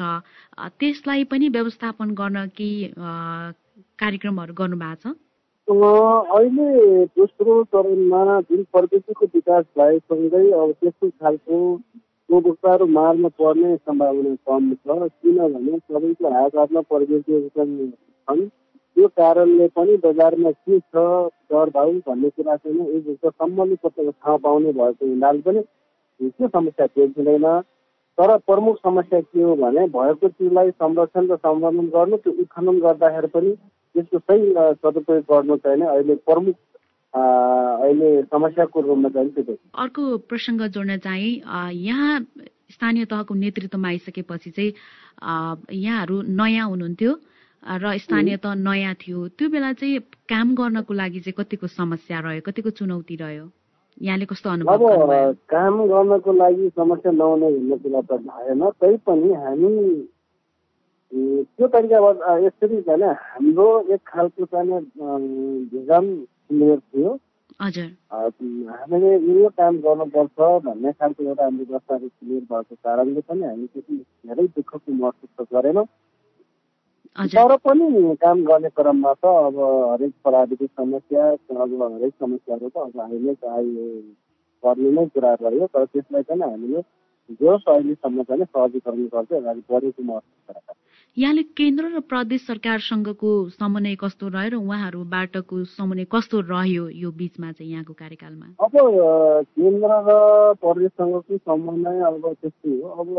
त्यसलाई 0.80 1.24
पनि 1.32 1.50
व्यवस्थापन 1.50 2.12
गर्न 2.20 2.38
केही 2.58 2.92
कार्यक्रमहरू 4.02 4.54
गर्नुभएको 4.60 4.96
छ? 5.04 5.16
अहिले 5.68 6.68
दोस्रो 7.16 7.64
चरणमा 7.72 8.40
जुन 8.52 8.64
प्रविधिको 8.74 9.26
विकास 9.36 9.66
भएसँगै 9.78 10.46
अब 10.52 10.72
त्यस्तो 10.82 11.10
खालको 11.10 11.56
उपभोक्ताहरू 12.30 12.86
मारमा 12.88 13.30
पर्ने 13.40 13.76
सम्भावना 13.78 14.36
कम 14.48 14.74
छ 14.76 15.10
किनभने 15.24 15.78
सबैको 15.78 16.34
हात 16.34 16.56
हातमा 16.58 16.82
प्रविधिहरू 16.90 17.50
छन्। 17.50 18.48
त्यो 18.98 19.08
कारणले 19.18 19.68
पनि 19.76 19.96
बजारमा 20.04 20.52
के 20.52 20.80
छ 20.80 21.06
दर 21.52 21.70
भाउ 21.76 21.92
भन्ने 22.08 22.30
कुरा 22.30 22.56
चाहिँ 22.56 22.80
उपभोक्ता 22.80 23.30
सम्बन्धित 23.30 23.86
थाहा 24.00 24.36
पाउने 24.44 24.72
भएको 24.74 25.06
हुनाले 25.06 25.42
पनि 25.42 25.62
त्यो 26.20 26.48
समस्या 26.48 26.86
देखिँदैन। 26.98 27.48
तर 28.18 28.38
प्रमुख 28.48 28.78
समस्या 28.78 29.20
के 29.22 29.42
हो 29.42 29.56
भने 29.56 29.88
भएको 29.96 30.28
चिजलाई 30.28 30.72
संरक्षण 30.72 31.28
र 31.32 31.36
सम्वर्धन 31.38 31.88
गर्नु 31.96 32.18
त्यो 32.18 32.34
उत्खनन 32.42 32.80
गर्दाखेरि 32.86 33.28
पनि 33.34 33.52
त्यसको 33.96 34.20
सही 34.20 34.54
सदुपयोग 34.84 35.24
गर्नु 35.32 35.58
चाहिँ 35.64 35.86
अहिले 35.88 36.16
प्रमुख 36.28 36.56
अहिले 37.18 38.10
समस्याको 38.32 38.82
रूपमा 38.82 39.10
चाहिँ 39.10 39.30
त्यो 39.36 39.56
अर्को 39.84 40.02
प्रसङ्ग 40.30 40.62
जोड्न 40.76 40.98
चाहिँ। 41.06 41.34
यहाँ 41.88 42.20
स्थानीय 42.72 43.06
तहको 43.12 43.34
नेतृत्वमा 43.34 43.88
आइसकेपछि 43.88 44.50
चाहिँ 44.52 44.72
यहाँहरू 45.72 46.22
नयाँ 46.22 46.68
हुनुहुन्थ्यो 46.70 47.12
र 47.64 47.98
स्थानीय 47.98 48.38
तह 48.44 48.54
नयाँ 48.54 48.94
थियो। 49.02 49.28
त्यो 49.38 49.50
बेला 49.50 49.72
चाहिँ 49.74 50.00
काम 50.30 50.56
गर्नको 50.56 50.94
लागि 50.94 51.20
चाहिँ 51.20 51.36
कतिको 51.40 51.68
समस्या 51.68 52.20
रह्यो 52.20 52.42
कतिको 52.48 52.70
चुनौती 52.76 53.16
रह्यो? 53.16 53.46
यहाँले 54.02 54.26
कस्तो 54.30 54.50
अनुभव 54.50 54.84
अब 54.84 55.42
काम 55.50 55.74
गर्नको 55.90 56.32
लागि 56.34 56.70
समस्या 56.76 57.12
नहुने 57.12 57.50
भन्ने 57.50 57.78
कुरा 57.82 58.02
त 58.06 58.22
भएन। 58.28 58.62
तैपनि 58.78 59.34
हामी 59.34 59.74
त्यो 61.58 61.68
तरिकाबाट 61.74 62.18
यसरी 62.46 62.82
छैन 62.84 63.04
हाम्रो 63.04 63.68
एक 63.96 64.02
खालको 64.08 64.46
चाहिँ 64.54 64.80
भिजन 65.72 66.06
क्लियर 66.50 66.80
थियो। 66.80 67.12
हामीले 67.62 69.12
यो 69.40 69.50
काम 69.58 69.78
गर्नुपर्छ 69.86 70.38
भन्ने 70.66 70.92
खालको 70.92 71.24
एउटा 71.24 71.44
हाम्रो 71.44 71.66
दस्तावेज 71.76 72.12
क्लियर 72.20 72.44
भएको 72.52 72.76
कारणले 72.76 73.22
पनि 73.22 73.44
हामी 73.44 73.66
त्यति 73.74 73.96
धेरै 74.28 74.46
दुःखको 74.58 74.94
महसुस 74.94 75.30
त 75.40 75.48
गरेनौँ। 75.54 75.86
तर 77.34 77.56
पनि 77.66 78.16
काम 78.22 78.44
गर्ने 78.46 78.70
क्रममा 78.78 79.14
त 79.14 79.26
अब 79.26 79.58
हरेक 79.92 80.14
प्राविधिक 80.24 80.70
समस्या 80.70 81.24
अब 81.64 81.72
हरेक 81.84 82.14
समस्याहरू 82.14 82.70
त 82.70 82.78
अब 82.78 83.00
हामीले 83.02 83.34
चाहिँ 83.34 84.02
पर्ने 84.64 84.90
नै 84.92 85.06
कुरा 85.16 85.34
रह्यो। 85.42 85.66
तर 85.74 85.86
त्यसलाई 85.86 86.24
चाहिँ 86.30 86.42
हामीले 86.42 86.82
जो 87.40 87.58
अहिलेसम्म 87.58 88.24
चाहिँ 88.24 88.46
सहजीकरण 88.46 89.06
गर्दै 89.14 89.38
अगाडि 89.38 89.62
बढेको 89.70 90.04
महसुस 90.04 90.40
गरेका 90.50 90.74
यहाँले 91.18 91.44
केन्द्र 91.58 91.90
र 91.90 92.00
प्रदेश 92.06 92.42
सरकारसँगको 92.46 93.30
समन्वय 93.50 93.96
कस्तो 93.98 94.28
रह्यो 94.30 94.50
र 94.54 94.56
उहाँहरूबाटको 94.62 95.64
समन्वय 95.74 96.06
कस्तो 96.14 96.38
रह्यो 96.46 96.84
यो 96.94 97.10
बिचमा 97.10 97.52
चाहिँ 97.58 97.72
यहाँको 97.72 97.94
कार्यकालमा? 97.98 98.46
अब 98.62 98.78
केन्द्र 99.58 99.90
र 100.06 100.14
प्रदेशसँगको 100.62 101.38
समन्वय 101.42 101.98
अब 102.06 102.22
त्यस्तै 102.42 102.70
हो। 102.70 102.90
अब 103.02 103.10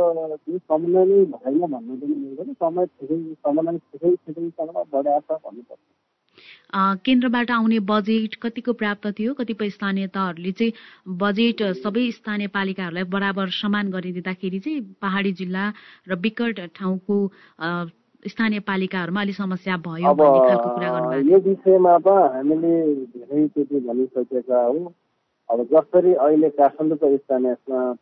त्यो 0.46 0.58
समन्वय 0.58 1.04
नै 1.10 1.24
भएन 1.34 1.58
भन्नु 1.58 1.94
पनि 2.38 2.54
समय 2.54 2.86
समन्वय 2.86 3.78
ठिकै 3.78 4.14
ठिकैसँग 4.14 4.70
छ 4.78 5.42
भन्नुपर्छ। 5.42 5.97
केन्द्रबाट 7.04 7.50
आउने 7.50 7.78
बजेट 7.90 8.34
कतिको 8.42 8.72
प्राप्त 8.72 9.06
थियो? 9.18 9.34
कतिपय 9.34 9.70
स्थानीय 9.70 10.06
तहहरूले 10.14 10.52
चाहिँ 10.52 10.72
बजेट 11.18 11.62
सबै 11.84 12.10
स्थानीय 12.12 12.48
पालिकाहरूलाई 12.56 13.04
बराबर 13.14 13.48
समान 13.60 13.90
गरिदिँदाखेरि 13.90 14.58
चाहिँ 14.60 14.80
पहाडी 15.02 15.32
जिल्ला 15.40 15.64
र 16.08 16.14
विकट 16.20 16.60
ठाउँको 16.76 17.16
स्थानीय 18.28 18.60
पालिकाहरूमा 18.68 19.20
अलिक 19.20 19.36
समस्या 19.36 19.76
भयो 19.82 20.14
भन्ने 20.14 20.38
खालको 20.48 20.68
कुरा 20.74 20.88
गर्नुभएको 20.92 21.30
यो 21.30 21.38
विषयमा 21.48 21.98
त 21.98 22.08
हामीले 22.34 22.72
धेरैचोटि 23.14 23.80
भनिसकेका 23.86 24.62
हौ। 24.64 24.92
अब 25.48 25.58
जसरी 25.72 26.12
अहिले 26.14 26.48
काठमाडौँको 26.58 27.16
स्थानीय 27.16 27.54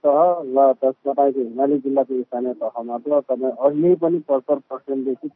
तह 0.02 0.18
र 0.56 0.72
तपाईँको 0.82 1.40
हिमाली 1.40 1.78
जिल्लाको 1.84 2.22
स्थानीय 2.22 2.54
तहमा 2.62 2.98
त 2.98 3.22
तपाईँ 3.28 3.52
अहिले 3.52 3.94
पनि 4.02 4.18
पचहत्तर 4.28 4.58
पर्सेन्टदेखि 4.70 5.28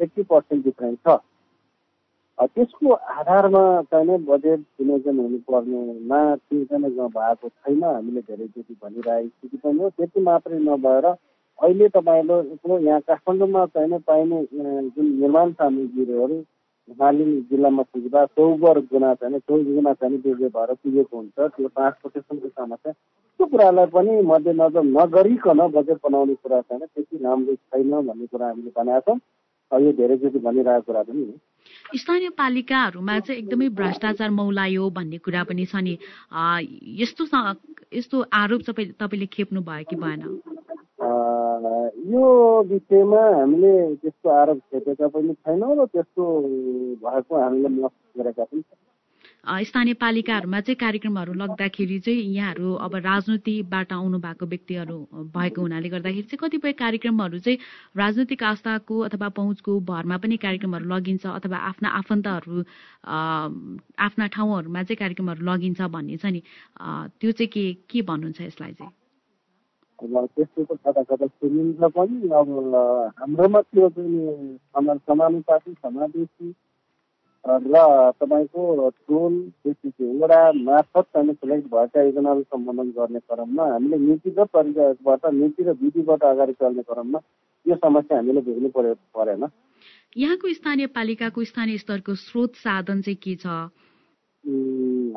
एट्टी 0.00 0.22
पर्सेन्ट 0.30 0.64
डिफ्रेन्ट 0.64 0.98
छ। 1.08 1.18
त्यसको 2.40 2.92
आधारमा 2.92 3.62
चाहिँ 3.92 4.18
बजेट 4.24 4.60
विनियोजन 4.80 5.18
हुनुपर्नेमा 5.18 6.20
चाहिँ 6.36 6.64
भएको 7.16 7.48
छैन। 7.48 7.82
हामीले 7.84 8.20
धेरैचोटि 8.20 8.74
भनिरहेको 8.82 9.28
स्थिति 9.28 9.56
पनि 9.64 9.82
हो। 9.82 9.88
त्यति 9.90 10.20
मात्रै 10.20 10.58
नभएर 10.58 11.06
अहिले 11.06 11.88
तपाईँले 11.96 12.36
यत्रो 12.52 12.78
यहाँ 12.78 13.00
काठमाडौँमा 13.08 13.64
चाहिँ 13.76 13.98
पाइने 14.08 14.38
जुन 14.96 15.06
निर्माण 15.20 15.52
सामग्रीहरू 15.52 16.38
हिमाली 16.88 17.24
जिल्लामा 17.50 17.82
पुग्दा 17.92 18.24
चौबर 18.36 18.78
गुणा 18.88 19.12
चाहिँ 19.20 19.38
चौध 19.38 19.66
गुणा 19.74 19.92
चाहिँ 20.00 20.18
बेजे 20.20 20.48
भएर 20.48 20.72
पुगेको 20.80 21.16
हुन्छ। 21.16 21.38
त्यो 21.38 21.68
ट्रान्सपोर्टेसनको 21.68 22.48
समस्या 22.48 22.92
त्यो 22.92 23.46
कुरालाई 23.46 23.86
पनि 23.92 24.20
मध्यनजर 24.32 24.82
नगरिकन 24.96 25.60
बजेट 25.76 25.98
बनाउने 26.04 26.34
कुरा 26.40 26.60
चाहिँ 26.60 26.86
त्यति 26.86 27.16
राम्रो 27.24 27.54
छैन 27.54 27.90
भन्ने 28.08 28.26
कुरा 28.32 28.46
हामीले 28.48 28.70
भनेका 28.80 29.00
छौँ। 29.06 29.18
यो 29.72 29.92
धेरैचोटि 30.00 30.38
भनिरहेको 30.48 30.86
कुरा 30.88 31.02
पनि 31.02 31.22
हो। 31.28 31.49
स्थानीय 31.96 32.30
पालिकाहरूमा 32.38 33.18
चाहिँ 33.20 33.40
एकदमै 33.40 33.68
भ्रष्टाचार 33.78 34.30
मौलायो 34.30 34.90
भन्ने 34.90 35.18
कुरा 35.18 35.42
पनि 35.44 35.64
छ 35.66 35.74
नि। 35.76 35.94
यस्तो 37.02 37.22
यस्तो 37.94 38.16
आरोप 38.32 38.60
तपाईँ 38.66 38.92
तपाईँले 39.00 39.26
खेप्नु 39.26 39.60
भयो 39.62 39.84
कि 39.90 39.96
भएन? 39.96 40.20
यो 42.10 42.24
विषयमा 42.62 43.22
हामीले 43.36 43.72
त्यस्तो 43.96 44.28
आरोप 44.30 44.58
खेपेका 44.70 45.06
पनि 45.08 45.32
छैनौँ 45.34 45.74
र 45.76 45.86
त्यस्तो 45.86 46.22
भएको 47.02 47.32
हामीले 47.42 47.68
महसुस 47.68 48.10
गरेका 48.16 48.44
पनि 48.44 48.60
छैनौँ। 48.60 48.89
स्थानीय 49.44 49.94
पालिकाहरूमा 49.94 50.60
चाहिँ 50.60 50.76
कार्यक्रमहरू 50.76 51.32
लग्दाखेरि 51.32 51.98
चाहिँ 52.00 52.22
यहाँहरू 52.34 52.74
अब 52.76 52.94
राजनीतिबाट 52.96 53.92
आउनु 53.92 54.18
भएको 54.18 54.46
व्यक्तिहरू 54.46 54.98
भएको 55.32 55.60
हुनाले 55.62 55.88
गर्दाखेरि 55.88 56.22
चाहिँ 56.22 56.38
कतिपय 56.38 56.72
कार्यक्रमहरू 56.72 57.38
चाहिँ 57.38 57.58
राजनैतिक 57.96 58.42
आस्थाको 58.42 59.00
अथवा 59.00 59.28
पहुँचको 59.28 59.80
भरमा 59.80 60.16
पनि 60.16 60.36
कार्यक्रमहरू 60.36 60.84
लगिन्छ 60.84 61.26
अथवा 61.26 61.56
आफ्ना 61.56 61.88
आफन्तहरू 61.88 62.64
आफ्ना 63.98 64.26
ठाउँहरूमा 64.28 64.82
चाहिँ 64.82 64.96
कार्यक्रमहरू 64.96 65.44
लगिन्छ 65.44 65.80
भन्ने 65.80 66.16
छ 66.16 66.26
नि। 66.26 66.42
त्यो 67.16 67.32
चाहिँ 67.32 67.48
के 67.48 67.72
के 67.90 68.02
भन्नुहुन्छ 68.02 68.40
यसलाई 68.40 68.72
चाहिँ? 68.72 68.92
अब 69.98 70.28
त्यस्तो 70.36 70.64
त 70.64 70.78
कता 70.86 71.02
कता 71.02 71.88
पनि 71.88 72.28
अब 72.28 72.48
हाम्रोमा 73.20 73.60
त्यो 73.60 73.88
चाहिँ 73.88 74.98
समानुपातिक 74.98 75.78
समावेशी 75.78 76.54
र 77.44 78.12
तपाईँको 78.20 78.88
टोल 78.88 79.34
त्यसपछि 79.64 80.18
वडा 80.20 80.40
मार्फत 80.52 81.04
चाहिँ 81.14 81.32
सिलेक्ट 81.32 81.66
भएका 81.72 82.02
योजनाहरू 82.02 82.42
सम्बोधन 82.42 82.90
गर्ने 82.96 83.18
क्रममा 83.20 83.64
हामीले 83.72 83.96
नीतिगत 83.98 84.48
तरिकाबाट 84.56 85.26
नीति 85.34 85.62
र 85.64 85.72
विधिबाट 85.82 86.24
अगाडि 86.30 86.52
चल्ने 86.60 86.82
क्रममा 86.82 87.18
यो 87.66 87.76
समस्या 87.76 88.16
हामीले 88.16 88.40
भोग्नु 88.40 88.68
पर्यो 88.76 88.94
परेन। 89.16 89.48
यहाँको 90.16 90.52
स्थानीय 90.52 90.86
पालिकाको 90.92 91.44
स्थानीय 91.44 91.78
स्तरको 91.78 92.14
स्रोत 92.14 92.54
साधन 92.60 93.00
चाहिँ 93.00 93.16
के 93.24 93.34
छ? 93.40 93.46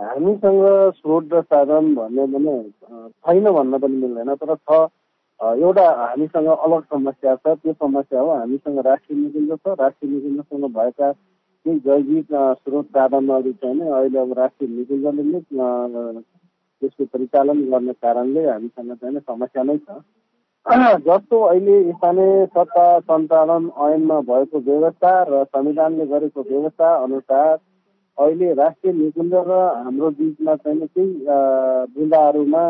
हामीसँग 0.08 0.64
स्रोत 0.98 1.34
र 1.34 1.42
साधन 1.44 1.94
भन्यो 1.96 2.26
भने 2.34 2.56
छैन 3.20 3.52
भन्न 3.52 3.78
पनि 3.84 3.96
मिल्दैन 4.00 4.36
तर 4.40 4.56
छ। 4.56 4.88
एउटा 5.40 5.86
हामीसँग 6.00 6.48
अलग 6.48 6.84
समस्या 6.88 7.36
छ 7.36 7.56
त्यो 7.60 7.74
समस्या 7.74 8.20
हो 8.20 8.32
हामीसँग 8.32 8.80
राष्ट्रिय 8.88 9.20
निकुञ्ज 9.20 9.52
छ। 9.60 9.76
राष्ट्रिय 9.80 10.12
निकुञ्जसँग 10.12 10.66
भएका 10.72 11.12
केही 11.66 11.80
जैविक 11.80 12.34
स्रोत 12.58 12.86
साधनहरू 12.92 13.52
चाहिँ 13.54 13.76
नै 13.76 13.90
अहिले 13.92 14.20
अब 14.20 14.34
राष्ट्रिय 14.38 14.70
निकुञ्जले 14.72 15.24
नै 15.26 15.40
त्यसको 16.82 17.06
परिचालन 17.08 17.64
गर्ने 17.68 17.94
कारणले 18.00 18.48
हामीसँग 18.48 18.94
चाहिँ 18.96 19.20
समस्या 19.22 19.64
नै 19.64 19.78
छ 19.80 20.02
जस्तो 21.04 21.40
अहिले 21.44 21.76
स्थानीय 21.92 22.46
सत्ता 22.48 22.88
सञ्चालन 23.02 23.70
ऐनमा 23.84 24.20
भएको 24.24 24.60
व्यवस्था 24.62 25.12
र 25.24 25.44
संविधानले 25.46 26.06
गरेको 26.08 26.42
व्यवस्था 26.44 26.94
अनुसार 26.98 27.56
अहिले 28.18 28.54
राष्ट्रिय 28.54 28.94
निकुञ्ज 28.94 29.34
र 29.48 29.60
हाम्रो 29.78 30.10
बिचमा 30.14 30.56
चाहिँ 30.58 30.88
केही 30.88 31.26
बुँदाहरूमा 31.94 32.64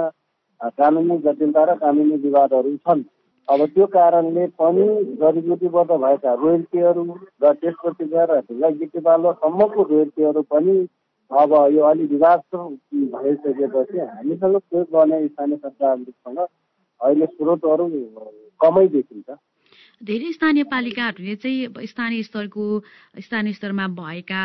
कानुनी 0.74 1.18
जटिलता 1.20 1.64
र 1.64 1.76
कानुनी 1.78 2.16
विवादहरू 2.22 2.76
छन् 2.80 3.04
अब 3.48 3.66
त्यो 3.76 3.86
कारणले 3.94 4.46
पनि 4.60 4.88
जडीबुटीबाट 5.22 5.90
भएका 6.04 6.34
रोयल्टीहरू 6.34 7.04
र 7.44 7.52
त्यसपछि 7.62 8.06
गएर 8.14 8.32
ढिला 8.40 8.70
गिटीबालोसम्मको 8.80 9.84
रोयल्टीहरू 9.84 10.42
पनि 10.52 10.76
अब 11.32 11.52
यो 11.76 11.84
अलि 11.84 12.06
विवाद 12.08 12.42
भइसकेपछि 12.54 14.00
हामीसँग 14.00 14.58
प्रयोग 14.58 14.88
गर्ने 14.96 15.28
स्थानीय 15.28 15.58
सरकारसँग 15.58 16.40
अहिले 16.40 17.26
स्रोतहरू 17.26 17.88
कमै 18.62 18.88
देखिन्छ। 18.96 19.30
धेरै 20.02 20.32
स्थानीय 20.34 20.64
पालिकाहरूले 20.72 21.36
चाहिँ 21.36 21.86
स्थानीय 21.88 22.24
स्तरको 22.24 22.66
स्थानीय 23.20 23.54
स्तरमा 23.54 23.88
भएका 24.00 24.44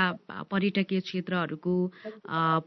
पर्यटकीय 0.50 1.00
क्षेत्रहरूको 1.00 1.74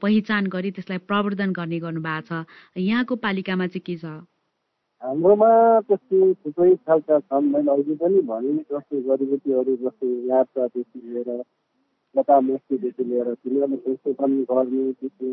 पहिचान 0.01 0.47
गरी 0.47 0.71
त्यसलाई 0.71 0.97
प्रवर्धन 1.11 1.51
गर्ने 1.51 1.79
गर्नुभएको 1.79 2.27
छ। 2.27 2.45
यहाँको 2.77 3.15
पालिकामा 3.15 3.67
चाहिँ 3.67 3.85
के 3.85 3.95
छ? 3.97 4.05
हाम्रोमा 5.01 5.47
त्यस्तो 5.81 6.17
थुप्रै 6.33 6.73
खालका 6.87 7.17
छन् 7.19 7.45
मैले 7.51 7.71
अघि 7.71 7.93
पनि 8.01 8.19
भने 8.25 8.51
जस्तो 8.69 8.99
जडीबुटीहरू 9.05 9.73
जस्तो 9.75 10.07
यात्रादेखि 10.29 10.99
लिएर 11.05 11.29
लतामस्तीदेखि 12.15 13.03
लिएर 13.03 13.33
तिनीहरूले 13.33 13.77
संशोधन 13.77 14.35
गर्ने 14.51 14.83
त्यसको 14.99 15.29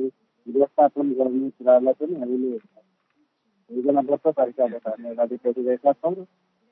व्यवस्थापन 0.46 1.10
गर्ने 1.18 1.50
कुरालाई 1.50 1.94
पनि 2.00 2.14
हामीले 2.20 2.52
योजनाबद्ध 3.70 4.32
तरिकाबाट 4.38 4.88
हामी 4.88 5.08
अगाडि 5.10 5.36
बढिरहेका 5.44 5.92
छौँ। 5.92 6.14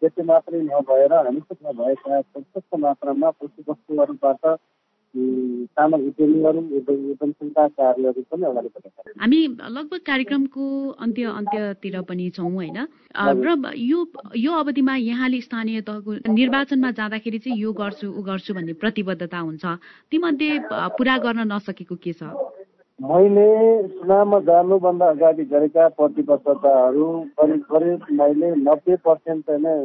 त्यति 0.03 0.23
मात्रै 0.23 0.61
नभएर 0.63 1.13
हामीसँग 1.19 1.69
भएका 1.81 2.21
प्रशस्त 2.33 2.81
मात्रामा 2.81 3.31
पशु 3.37 3.61
वस्तुहरूबाट 3.69 4.43
हामी 9.17 9.41
लगभग 9.49 10.01
कार्यक्रमको 10.07 10.65
अन्त्य 11.01 11.25
अन्त्यतिर 11.25 12.01
पनि 12.09 12.29
छौँ 12.37 12.51
होइन? 12.53 12.79
र 13.17 13.73
यो 13.77 13.99
यो 14.37 14.53
अवधिमा 14.53 14.95
यहाँले 14.97 15.41
स्थानीय 15.41 15.81
तहको 15.89 16.11
निर्वाचनमा 16.29 16.91
जाँदाखेरि 17.01 17.39
चाहिँ 17.39 17.59
यो 17.59 17.73
गर्छु 17.73 18.07
ऊ 18.13 18.21
गर्छु 18.29 18.55
भन्ने 18.55 18.73
प्रतिबद्धता 18.77 19.39
हुन्छ। 19.39 19.65
तीमध्ये 20.13 20.51
पुरा 20.97 21.17
गर्न 21.25 21.41
नसकेको 21.53 21.97
के 21.97 22.13
छ? 22.13 22.23
मैले 23.01 23.49
चुनावमा 23.89 24.39
जानुभन्दा 24.41 25.07
अगाडि 25.07 25.45
गरेका 25.53 25.85
प्रतिबद्धताहरू 26.01 27.07
करिब 27.37 27.61
करिब 27.73 27.99
मैले 28.21 28.49
नब्बे 28.57 28.95
पर्सेन्ट 29.05 29.41
चाहिँ 29.47 29.61
नै 29.61 29.77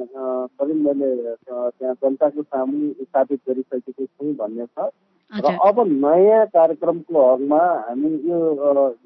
करिब 0.60 0.78
मैले 0.88 1.10
त्यहाँ 1.44 1.96
जनताको 2.00 2.42
सामु 2.42 2.78
स्थापित 3.04 3.40
गरिसकेको 3.48 4.04
छु 4.06 4.24
भन्ने 4.40 4.66
छ। 4.66 4.92
र 5.32 5.58
अब 5.64 5.78
नयाँ 5.88 6.46
कार्यक्रमको 6.52 7.20
हकमा 7.32 7.64
हामी 7.88 8.10
यो 8.30 8.40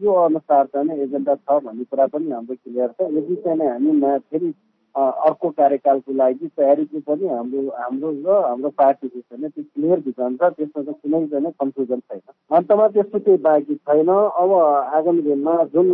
यो 0.01 0.13
अनुसार 0.25 0.65
चाहिँ 0.73 0.97
एजेन्डा 1.03 1.35
छ 1.35 1.61
भन्ने 1.65 1.83
कुरा 1.85 2.05
पनि 2.13 2.31
हाम्रो 2.31 2.55
क्लियर 2.55 2.89
छ। 2.97 3.09
यदि 3.17 3.35
चाहिँ 3.45 3.69
हामी 3.69 3.91
नयाँ 4.01 4.19
फेरि 4.33 4.53
अर्को 4.95 5.49
कार्यकालको 5.59 6.13
लागि 6.17 6.47
तयारीको 6.57 6.99
पनि 7.05 7.27
हाम्रो 7.27 7.61
हाम्रो 7.77 8.09
र 8.25 8.41
हाम्रो 8.45 8.69
पार्टीको 8.73 9.19
चाहिँ 9.19 9.49
त्यो 9.49 9.63
क्लियर 9.63 9.99
भिजन 10.01 10.35
छ। 10.41 10.49
त्यसमा 10.57 10.83
चाहिँ 10.83 10.99
कुनै 11.03 11.25
चाहिँ 11.29 11.51
कन्फ्युजन 11.61 11.99
छैन। 11.99 12.21
अन्तमा 12.57 12.87
त्यस्तो 12.95 13.19
केही 13.19 13.37
बाँकी 13.45 13.75
छैन। 13.75 14.09
अब 14.09 14.51
आगामी 14.97 15.21
दिनमा 15.21 15.55
जुन 15.73 15.87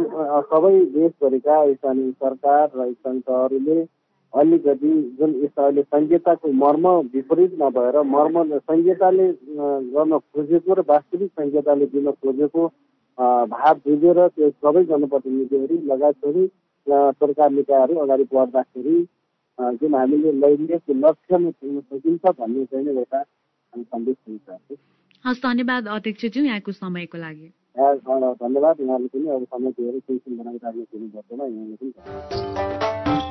सबै 0.52 0.76
देशभरिका 0.96 1.56
स्थानीय 1.74 2.12
सरकार 2.12 2.70
र 2.78 2.92
स्थानीय 2.94 3.22
तहहरूले 3.28 3.84
अलिकति 4.34 4.92
जुन 5.20 5.32
यस्तो 5.44 5.62
अहिले 5.62 5.82
संहिताको 5.84 6.52
मर्म 6.56 6.88
विपरीत 7.14 7.58
नभएर 7.62 8.02
मर्म 8.08 8.58
संहिताले 8.58 9.28
गर्न 9.94 10.18
खोजेको 10.18 10.74
र 10.74 10.84
वास्तविक 10.90 11.32
संहिताले 11.32 11.86
दिन 11.86 12.12
खोजेको 12.12 12.68
भाव 13.48 13.76
बुझेर 13.88 14.28
त्यो 14.28 14.50
सबै 14.50 14.84
जनप्रतिनिधिहरू 14.84 15.76
लगायत 15.86 16.50
सरकार 16.88 17.52
निकायहरू 17.52 17.96
अगाडि 17.96 18.24
बढ्दाखेरि 18.34 18.96
जुन 19.82 19.96
हामीले 19.96 20.32
लैङ्गिक 20.42 20.96
लक्ष्यमा 21.06 21.50
पुग्न 21.52 21.80
सकिन्छ 21.82 22.24
भन्ने 22.40 22.66
चाहिँ 22.66 22.88
एउटा 22.88 23.24
सन्देश 23.74 24.16
दिन 24.28 24.38
चाहन्छु 24.38 24.76
हस् 25.26 25.44
धन्यवाद 25.44 25.88
अध्यक्षज्यू 25.88 26.44
यहाँको 26.44 26.72
समयको 26.72 27.18
लागि। 27.18 27.50
धन्यवाद। 27.78 28.82
यहाँले 28.82 29.08
पनि 29.08 29.28
अब 29.30 29.44
समय 29.44 29.72
दिएर 29.72 30.00
केही 30.00 30.36
बनाइराख्नु 30.38 30.84
दिनुपर्दैन 30.84 31.40
यहाँले 31.42 31.76
पनि 31.76 33.31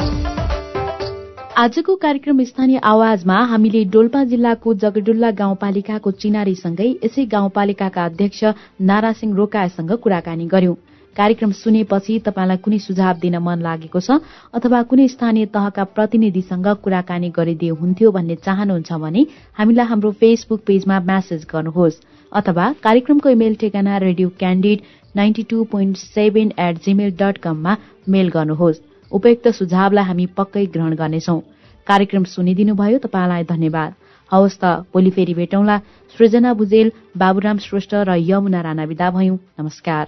आजको 1.59 1.95
कार्यक्रम 1.97 2.43
स्थानीय 2.45 2.79
आवाजमा 2.85 3.37
हामीले 3.47 3.83
डोल्पा 3.85 4.23
जिल्लाको 4.25 4.73
जगडुल्ला 4.75 5.31
गाउँपालिकाको 5.39 6.11
चिनारीसँगै 6.15 6.87
यसै 7.05 7.25
गाउँपालिकाका 7.27 8.05
अध्यक्ष 8.05 8.45
नारासिंह 8.81 9.35
रोकासँग 9.37 9.91
कुराकानी 10.03 10.47
गर्यौं। 10.47 10.75
कार्यक्रम 11.17 11.51
सुनेपछि 11.53 12.19
तपाईँलाई 12.27 12.57
कुनै 12.65 12.79
सुझाव 12.79 13.17
दिन 13.23 13.37
मन 13.43 13.59
लागेको 13.61 14.01
छ 14.01 14.19
अथवा 14.55 14.83
कुनै 14.91 15.09
स्थानीय 15.09 15.47
तहका 15.51 15.85
प्रतिनिधिसँग 15.97 16.69
कुराकानी 16.85 17.31
गरिदिए 17.39 17.71
हुन्थ्यो 17.81 18.11
भन्ने 18.13 18.37
चाहनुहुन्छ 18.47 19.01
भने 19.05 19.27
हामीलाई 19.59 19.87
हाम्रो 19.87 20.11
फेसबुक 20.23 20.61
पेजमा 20.67 21.01
म्यासेज 21.11 21.47
गर्नुहोस् 21.53 22.01
अथवा 22.33 22.69
कार्यक्रमको 22.85 23.29
इमेल 23.31 23.55
ठेगाना 23.61 23.97
radio 24.07 24.29
Candid 24.39 24.87
ninety 25.15 25.43
two 25.51 25.65
point 25.73 25.97
seven 26.15 26.53
at 26.69 26.79
Gmail 26.87 27.11
dot 27.21 27.43
कममा 27.43 27.77
मेल 28.09 28.29
गर्नुहोस्। 28.31 28.81
उपयुक्त 29.13 29.49
सुझावलाई 29.49 30.05
हामी 30.05 30.27
पक्कै 30.27 30.67
ग्रहण 30.67 30.95
गर्नेछौ। 30.95 31.39
कार्यक्रम 31.87 32.25
सुनिदिनुभयो 32.25 32.99
तपाईँलाई 32.99 33.45
धन्यवाद। 33.45 33.95
हवस् 34.33 34.59
त 34.63 34.65
भोलि 34.65 35.11
फेरि 35.11 35.35
भेटौँला। 35.35 35.79
सृजना 36.19 36.55
भुजेल 36.55 36.93
बाबुराम 37.17 37.59
श्रेष्ठ 37.59 37.95
र 37.95 38.15
यमुना 38.19 38.61
राणा 38.61 38.85
विदा 38.85 39.11
भयौं। 39.11 39.37
नमस्कार। 39.61 40.07